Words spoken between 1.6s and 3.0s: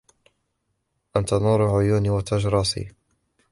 عيوني... وتاج راسي.